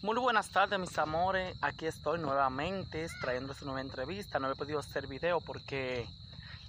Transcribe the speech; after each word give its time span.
Muy 0.00 0.16
buenas 0.16 0.50
tardes 0.50 0.78
mis 0.78 0.96
amores, 0.96 1.56
aquí 1.60 1.86
estoy 1.86 2.20
nuevamente 2.20 3.08
trayéndose 3.20 3.64
una 3.64 3.72
nueva 3.72 3.88
entrevista, 3.88 4.38
no 4.38 4.48
he 4.48 4.54
podido 4.54 4.78
hacer 4.78 5.08
video 5.08 5.40
porque 5.40 6.06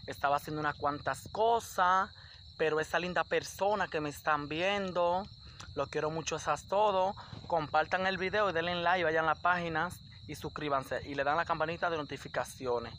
estaba 0.07 0.37
haciendo 0.37 0.59
unas 0.59 0.73
cuantas 0.73 1.29
cosas, 1.31 2.09
pero 2.57 2.79
esa 2.79 2.97
linda 2.97 3.23
persona 3.23 3.87
que 3.87 4.01
me 4.01 4.09
están 4.09 4.49
viendo, 4.49 5.27
lo 5.75 5.85
quiero 5.85 6.09
mucho 6.09 6.37
esas 6.37 6.63
todo, 6.63 7.13
compartan 7.45 8.07
el 8.07 8.17
video 8.17 8.49
y 8.49 8.53
denle 8.53 8.73
like, 8.81 9.03
vayan 9.03 9.25
a 9.25 9.33
las 9.33 9.39
páginas 9.39 9.99
y 10.27 10.33
suscríbanse 10.33 11.07
y 11.07 11.13
le 11.13 11.23
dan 11.23 11.37
la 11.37 11.45
campanita 11.45 11.91
de 11.91 11.97
notificaciones, 11.97 12.95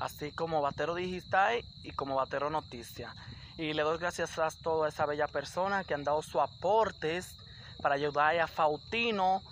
así 0.00 0.32
como 0.32 0.62
Batero 0.62 0.94
Digital 0.94 1.62
y 1.82 1.90
como 1.90 2.14
Batero 2.14 2.48
Noticias. 2.48 3.14
Y 3.58 3.74
le 3.74 3.82
doy 3.82 3.98
gracias 3.98 4.38
a 4.38 4.48
toda 4.50 4.88
esa 4.88 5.04
bella 5.04 5.28
persona 5.28 5.84
que 5.84 5.92
han 5.92 6.04
dado 6.04 6.22
sus 6.22 6.40
aportes 6.40 7.36
para 7.82 7.96
ayudar 7.96 8.40
a 8.40 8.46
Fautino, 8.46 9.42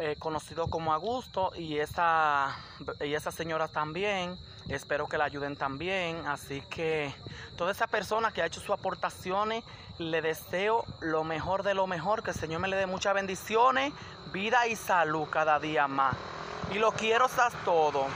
eh, 0.00 0.16
conocido 0.18 0.68
como 0.68 0.92
Augusto, 0.92 1.52
y 1.56 1.78
esa, 1.78 2.56
y 3.00 3.14
esa 3.14 3.32
señora 3.32 3.68
también. 3.68 4.38
Espero 4.68 5.08
que 5.08 5.18
la 5.18 5.24
ayuden 5.24 5.56
también. 5.56 6.26
Así 6.26 6.60
que 6.70 7.14
toda 7.56 7.72
esa 7.72 7.86
persona 7.86 8.30
que 8.30 8.42
ha 8.42 8.46
hecho 8.46 8.60
sus 8.60 8.70
aportaciones, 8.70 9.64
le 9.98 10.22
deseo 10.22 10.84
lo 11.00 11.24
mejor 11.24 11.62
de 11.62 11.74
lo 11.74 11.86
mejor. 11.86 12.22
Que 12.22 12.30
el 12.30 12.36
Señor 12.36 12.60
me 12.60 12.68
le 12.68 12.76
dé 12.76 12.86
muchas 12.86 13.14
bendiciones, 13.14 13.92
vida 14.32 14.66
y 14.66 14.76
salud 14.76 15.26
cada 15.30 15.58
día 15.58 15.88
más. 15.88 16.14
Y 16.72 16.78
lo 16.78 16.92
quiero 16.92 17.24
hasta 17.24 17.50
todo. 17.64 18.06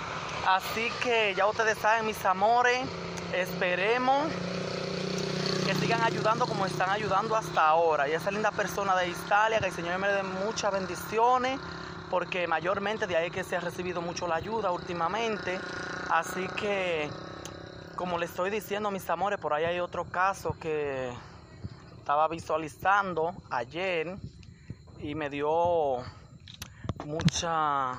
Así 0.46 0.90
que 1.02 1.34
ya 1.34 1.46
ustedes 1.46 1.78
saben, 1.78 2.06
mis 2.06 2.24
amores, 2.24 2.86
esperemos 3.32 4.28
sigan 5.92 6.06
ayudando 6.06 6.46
como 6.46 6.64
están 6.64 6.88
ayudando 6.88 7.36
hasta 7.36 7.68
ahora. 7.68 8.08
Y 8.08 8.12
esa 8.12 8.30
linda 8.30 8.50
persona 8.50 8.96
de 8.96 9.08
Italia, 9.08 9.58
que 9.58 9.66
el 9.66 9.72
Señor 9.72 9.98
me 9.98 10.08
dé 10.08 10.22
muchas 10.22 10.72
bendiciones, 10.72 11.60
porque 12.10 12.46
mayormente 12.46 13.06
de 13.06 13.14
ahí 13.14 13.30
que 13.30 13.44
se 13.44 13.56
ha 13.56 13.60
recibido 13.60 14.00
mucho 14.00 14.26
la 14.26 14.36
ayuda 14.36 14.70
últimamente. 14.70 15.60
Así 16.08 16.48
que, 16.56 17.10
como 17.94 18.16
le 18.16 18.24
estoy 18.24 18.48
diciendo, 18.48 18.90
mis 18.90 19.10
amores, 19.10 19.38
por 19.38 19.52
ahí 19.52 19.64
hay 19.64 19.80
otro 19.80 20.06
caso 20.06 20.56
que 20.58 21.12
estaba 21.98 22.26
visualizando 22.26 23.34
ayer 23.50 24.16
y 24.98 25.14
me 25.14 25.28
dio 25.28 25.98
mucha 27.04 27.98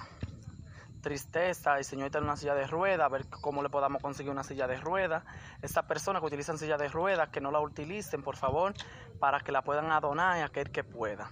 tristeza, 1.03 1.77
el 1.77 1.85
señor 1.85 2.07
está 2.07 2.17
en 2.17 2.23
una 2.23 2.35
silla 2.35 2.55
de 2.55 2.65
ruedas, 2.65 3.05
a 3.05 3.09
ver 3.09 3.27
cómo 3.29 3.61
le 3.61 3.69
podamos 3.69 4.01
conseguir 4.01 4.31
una 4.31 4.43
silla 4.43 4.65
de 4.65 4.77
ruedas. 4.77 5.23
Estas 5.61 5.85
personas 5.85 6.21
que 6.21 6.25
utilizan 6.25 6.57
silla 6.57 6.77
de 6.77 6.87
ruedas, 6.87 7.29
que 7.29 7.41
no 7.41 7.51
la 7.51 7.59
utilicen, 7.59 8.23
por 8.23 8.35
favor, 8.35 8.73
para 9.19 9.41
que 9.41 9.51
la 9.51 9.61
puedan 9.61 9.91
adonar 9.91 10.41
a 10.41 10.45
aquel 10.45 10.71
que 10.71 10.83
pueda. 10.83 11.29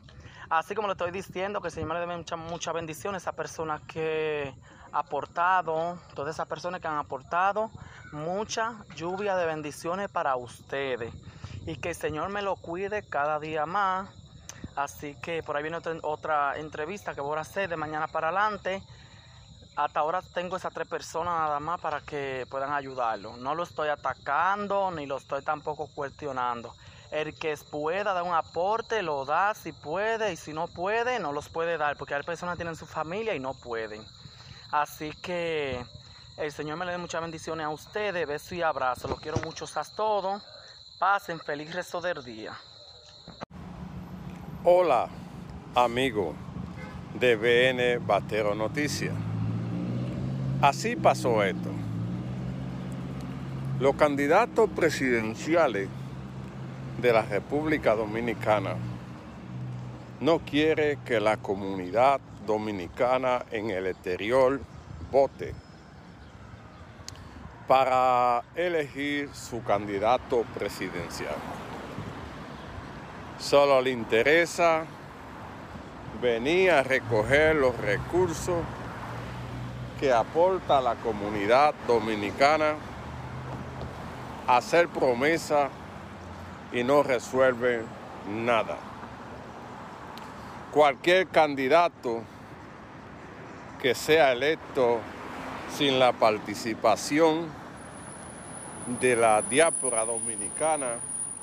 Así 0.51 0.75
como 0.75 0.89
le 0.89 0.91
estoy 0.91 1.11
diciendo, 1.11 1.61
que 1.61 1.69
el 1.69 1.73
Señor 1.73 1.93
le 1.93 2.01
dé 2.01 2.05
mucha, 2.05 2.35
mucha 2.35 2.71
bendición 2.73 3.15
a 3.15 3.17
esas 3.17 3.33
personas 3.33 3.81
que 3.87 4.53
ha 4.91 4.99
aportado, 4.99 5.97
todas 6.13 6.35
esas 6.35 6.47
personas 6.47 6.81
que 6.81 6.87
han 6.87 6.97
aportado 6.97 7.71
mucha 8.11 8.83
lluvia 8.95 9.37
de 9.37 9.45
bendiciones 9.45 10.09
para 10.11 10.35
ustedes. 10.35 11.13
Y 11.65 11.77
que 11.77 11.89
el 11.89 11.95
Señor 11.95 12.29
me 12.29 12.41
lo 12.41 12.57
cuide 12.57 13.01
cada 13.07 13.39
día 13.39 13.65
más. 13.65 14.09
Así 14.75 15.15
que 15.21 15.41
por 15.41 15.55
ahí 15.55 15.63
viene 15.63 15.77
otra, 15.77 15.93
otra 16.03 16.57
entrevista 16.57 17.13
que 17.13 17.21
voy 17.21 17.37
a 17.37 17.41
hacer 17.41 17.69
de 17.69 17.77
mañana 17.77 18.07
para 18.07 18.27
adelante 18.27 18.83
hasta 19.75 19.99
ahora 19.99 20.21
tengo 20.21 20.57
esas 20.57 20.73
tres 20.73 20.87
personas 20.87 21.33
nada 21.33 21.59
más 21.59 21.79
para 21.79 22.01
que 22.01 22.45
puedan 22.49 22.73
ayudarlo. 22.73 23.37
No 23.37 23.55
lo 23.55 23.63
estoy 23.63 23.89
atacando 23.89 24.91
ni 24.91 25.05
lo 25.05 25.17
estoy 25.17 25.41
tampoco 25.41 25.87
cuestionando. 25.87 26.75
El 27.09 27.33
que 27.33 27.55
pueda 27.69 28.13
dar 28.13 28.23
un 28.23 28.33
aporte 28.33 29.01
lo 29.01 29.25
da 29.25 29.53
si 29.53 29.73
puede 29.73 30.31
y 30.33 30.37
si 30.37 30.53
no 30.53 30.67
puede 30.67 31.19
no 31.19 31.33
los 31.33 31.49
puede 31.49 31.77
dar 31.77 31.97
porque 31.97 32.15
hay 32.15 32.23
personas 32.23 32.53
que 32.53 32.63
tienen 32.63 32.75
su 32.75 32.85
familia 32.85 33.35
y 33.35 33.39
no 33.39 33.53
pueden. 33.53 34.05
Así 34.71 35.11
que 35.21 35.83
el 36.37 36.51
Señor 36.51 36.77
me 36.77 36.85
le 36.85 36.93
dé 36.93 36.97
muchas 36.97 37.21
bendiciones 37.21 37.65
a 37.65 37.69
ustedes. 37.69 38.27
Besos 38.27 38.53
y 38.53 38.61
abrazos. 38.61 39.09
Los 39.09 39.19
quiero 39.19 39.37
mucho 39.39 39.65
a 39.75 39.83
todos. 39.83 40.41
Pasen 40.97 41.39
feliz 41.39 41.73
resto 41.73 41.99
del 41.99 42.23
día. 42.23 42.53
Hola, 44.63 45.09
amigo 45.75 46.33
de 47.15 47.35
BN 47.35 47.97
Batero 48.05 48.55
Noticias. 48.55 49.30
Así 50.61 50.95
pasó 50.95 51.43
esto. 51.43 51.71
Los 53.79 53.95
candidatos 53.95 54.69
presidenciales 54.69 55.89
de 57.01 57.13
la 57.13 57.23
República 57.23 57.95
Dominicana 57.95 58.75
no 60.19 60.37
quiere 60.37 60.99
que 61.03 61.19
la 61.19 61.37
comunidad 61.37 62.21
dominicana 62.45 63.43
en 63.49 63.71
el 63.71 63.87
exterior 63.87 64.61
vote 65.11 65.55
para 67.67 68.43
elegir 68.53 69.29
su 69.33 69.63
candidato 69.63 70.45
presidencial. 70.53 71.37
Solo 73.39 73.81
le 73.81 73.89
interesa 73.89 74.83
venir 76.21 76.69
a 76.69 76.83
recoger 76.83 77.55
los 77.55 77.75
recursos 77.77 78.57
que 80.01 80.11
aporta 80.11 80.79
a 80.79 80.81
la 80.81 80.95
comunidad 80.95 81.75
dominicana, 81.85 82.73
hacer 84.47 84.87
promesa 84.87 85.69
y 86.73 86.83
no 86.83 87.03
resuelve 87.03 87.83
nada. 88.27 88.77
Cualquier 90.71 91.27
candidato 91.27 92.23
que 93.79 93.93
sea 93.93 94.31
electo 94.31 94.97
sin 95.77 95.99
la 95.99 96.13
participación 96.13 97.45
de 98.99 99.15
la 99.15 99.43
diáspora 99.43 100.03
dominicana 100.03 100.95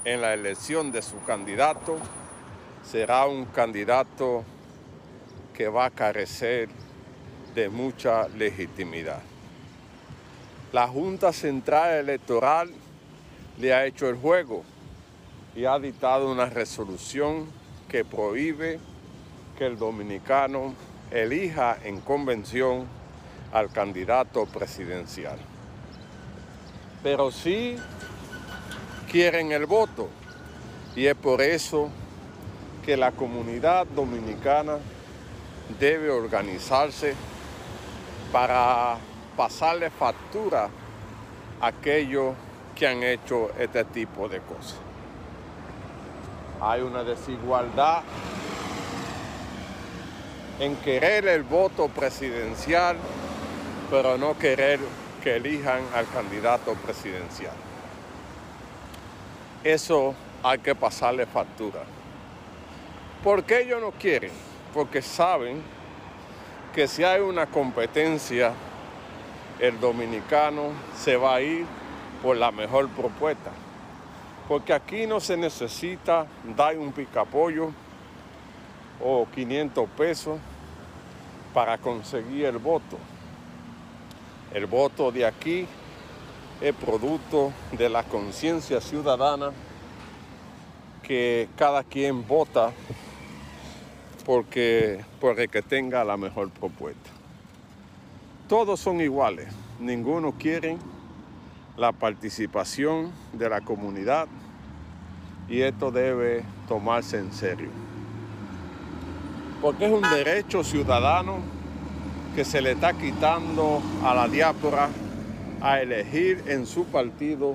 en 0.05 0.21
la 0.21 0.35
elección 0.35 0.91
de 0.91 1.03
su 1.03 1.23
candidato 1.23 1.97
será 2.83 3.25
un 3.27 3.45
candidato 3.45 4.43
que 5.55 5.69
va 5.69 5.85
a 5.85 5.91
carecer 5.91 6.69
de 7.59 7.69
mucha 7.69 8.29
legitimidad. 8.29 9.21
La 10.71 10.87
Junta 10.87 11.33
Central 11.33 11.91
Electoral 11.95 12.71
le 13.59 13.75
ha 13.75 13.85
hecho 13.85 14.09
el 14.09 14.15
juego 14.15 14.63
y 15.57 15.65
ha 15.65 15.77
dictado 15.81 16.31
una 16.31 16.47
resolución 16.47 17.47
que 17.89 18.05
prohíbe 18.05 18.79
que 19.59 19.67
el 19.67 19.77
dominicano 19.77 20.73
elija 21.11 21.77
en 21.83 22.01
convención 22.01 22.87
al 23.53 23.73
candidato 23.73 24.47
presidencial. 24.47 25.39
Pero 27.03 27.33
sí 27.33 27.75
quieren 29.11 29.51
el 29.51 29.67
voto 29.67 30.09
y 30.95 31.07
es 31.07 31.17
por 31.17 31.43
eso 31.43 31.91
que 32.87 32.97
la 32.97 33.11
comunidad 33.11 33.85
dominicana 33.89 34.79
debe 35.81 36.11
organizarse 36.11 37.15
para 38.33 38.97
pasarle 39.37 39.91
factura 39.91 40.69
a 41.61 41.67
aquellos 41.67 42.35
que 42.75 42.87
han 42.87 43.03
hecho 43.03 43.51
este 43.59 43.85
tipo 43.85 44.29
de 44.29 44.41
cosas. 44.41 44.77
Hay 46.61 46.83
una 46.83 47.05
desigualdad 47.05 48.03
en 50.59 50.77
querer 50.77 51.29
el 51.29 51.45
voto 51.45 51.89
presidencial, 51.89 52.97
pero 53.91 54.19
no 54.19 54.37
querer 54.39 54.81
que 55.23 55.37
elijan 55.37 55.83
al 55.95 56.09
candidato 56.09 56.75
presidencial. 56.75 57.55
Eso 59.65 60.15
hay 60.43 60.59
que 60.59 60.75
pasarle 60.75 61.27
factura. 61.27 61.81
¿Por 63.23 63.45
qué 63.45 63.63
ellos 63.63 63.81
no 63.81 63.93
quieren? 63.93 64.31
Porque 64.73 65.03
saben 65.03 65.63
que 66.79 66.87
si 66.87 67.03
hay 67.03 67.21
una 67.21 67.47
competencia, 67.47 68.53
el 69.59 69.81
dominicano 69.81 70.71
se 70.97 71.17
va 71.17 71.35
a 71.35 71.41
ir 71.41 71.67
por 72.23 72.37
la 72.37 72.53
mejor 72.53 72.89
propuesta. 72.91 73.51
Porque 74.47 74.73
aquí 74.73 75.05
no 75.05 75.19
se 75.19 75.37
necesita 75.37 76.29
dar 76.57 76.79
un 76.79 76.93
picapollo 76.93 77.73
o 79.05 79.27
500 79.35 79.89
pesos 79.89 80.39
para 81.53 81.79
conseguir 81.79 82.45
el 82.45 82.59
voto. 82.59 82.97
El 84.55 84.67
voto 84.67 85.11
de 85.11 85.27
aquí 85.27 85.67
es 86.61 86.75
producto 86.77 87.53
de 87.73 87.89
la 87.89 88.05
conciencia 88.05 88.81
ciudadana 88.81 89.51
que 91.03 91.49
cada 91.57 91.83
quien 91.83 92.25
vota 92.25 92.71
porque, 94.29 95.03
porque 95.23 95.49
que 95.49 95.63
tenga 95.63 96.05
la 96.05 96.19
mejor 96.19 96.51
propuesta. 96.51 97.09
Todos 98.47 98.79
son 98.79 99.01
iguales, 99.01 99.49
ninguno 99.81 100.33
quiere 100.33 100.77
la 101.79 101.93
participación 101.93 103.11
de 103.33 103.49
la 103.49 103.63
comunidad 103.63 104.29
y 105.49 105.63
esto 105.63 105.91
debe 105.91 106.45
tomarse 106.69 107.19
en 107.19 107.33
serio. 107.33 107.71
porque 109.63 109.87
es 109.87 109.93
un 109.93 110.03
derecho 110.03 110.63
ciudadano 110.63 111.39
que 112.37 112.45
se 112.45 112.61
le 112.61 112.73
está 112.73 112.93
quitando 112.93 113.81
a 114.05 114.15
la 114.15 114.29
diáspora 114.29 114.91
a 115.63 115.81
elegir 115.81 116.45
en 116.49 116.67
su 116.67 116.85
partido 116.85 117.55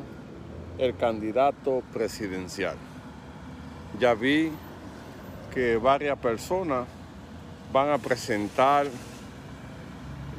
el 0.80 0.98
candidato 0.98 1.84
presidencial. 1.94 2.78
Ya 4.00 4.16
vi 4.16 4.52
que 5.54 5.78
varias 5.78 6.18
personas 6.18 6.88
van 7.72 7.90
a 7.90 7.98
presentar 8.00 8.88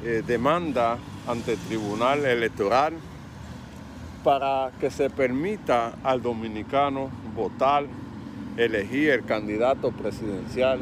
eh, 0.03 0.23
demanda 0.27 0.97
ante 1.27 1.53
el 1.53 1.59
Tribunal 1.59 2.25
Electoral 2.25 2.93
para 4.23 4.71
que 4.79 4.91
se 4.91 5.09
permita 5.09 5.93
al 6.03 6.21
dominicano 6.21 7.09
votar, 7.35 7.85
elegir 8.57 9.11
el 9.11 9.23
candidato 9.23 9.91
presidencial 9.91 10.79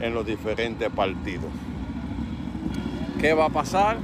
en 0.00 0.14
los 0.14 0.26
diferentes 0.26 0.90
partidos. 0.90 1.50
¿Qué 3.20 3.34
va 3.34 3.46
a 3.46 3.50
pasar? 3.50 3.98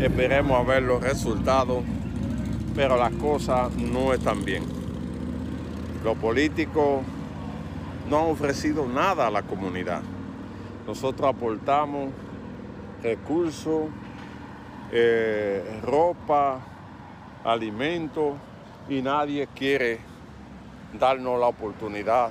Esperemos 0.00 0.58
a 0.58 0.62
ver 0.62 0.82
los 0.82 1.02
resultados, 1.02 1.82
pero 2.74 2.96
las 2.96 3.12
cosas 3.12 3.74
no 3.74 4.12
están 4.14 4.44
bien. 4.44 4.62
Los 6.02 6.16
políticos 6.18 7.02
no 8.08 8.18
han 8.18 8.30
ofrecido 8.30 8.86
nada 8.86 9.26
a 9.26 9.30
la 9.30 9.42
comunidad. 9.42 10.02
Nosotros 10.86 11.28
aportamos 11.28 12.10
recursos, 13.02 13.84
eh, 14.92 15.80
ropa, 15.82 16.60
alimentos 17.44 18.34
y 18.88 19.02
nadie 19.02 19.48
quiere 19.54 19.98
darnos 20.98 21.40
la 21.40 21.46
oportunidad 21.46 22.30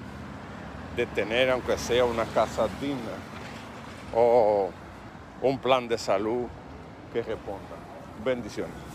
de 0.96 1.06
tener, 1.08 1.50
aunque 1.50 1.78
sea 1.78 2.06
una 2.06 2.25
casa 2.25 2.68
digna 2.80 3.18
o 4.16 4.70
un 5.42 5.58
plan 5.58 5.88
de 5.88 5.98
salud 5.98 6.46
que 7.12 7.22
responda. 7.22 7.75
Bendiciones. 8.24 8.93